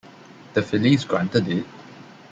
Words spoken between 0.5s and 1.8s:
The Phillies granted it.